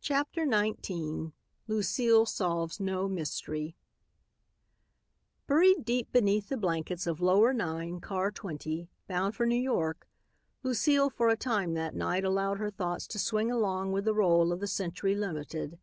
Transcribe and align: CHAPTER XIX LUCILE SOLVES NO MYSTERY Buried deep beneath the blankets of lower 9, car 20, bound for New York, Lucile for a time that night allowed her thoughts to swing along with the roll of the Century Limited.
CHAPTER 0.00 0.50
XIX 0.50 1.32
LUCILE 1.68 2.24
SOLVES 2.24 2.80
NO 2.80 3.06
MYSTERY 3.06 3.76
Buried 5.46 5.84
deep 5.84 6.10
beneath 6.10 6.48
the 6.48 6.56
blankets 6.56 7.06
of 7.06 7.20
lower 7.20 7.52
9, 7.52 8.00
car 8.00 8.30
20, 8.30 8.88
bound 9.06 9.36
for 9.36 9.44
New 9.44 9.54
York, 9.60 10.08
Lucile 10.62 11.10
for 11.10 11.28
a 11.28 11.36
time 11.36 11.74
that 11.74 11.94
night 11.94 12.24
allowed 12.24 12.56
her 12.60 12.70
thoughts 12.70 13.06
to 13.08 13.18
swing 13.18 13.50
along 13.50 13.92
with 13.92 14.06
the 14.06 14.14
roll 14.14 14.52
of 14.54 14.60
the 14.60 14.66
Century 14.66 15.14
Limited. 15.14 15.78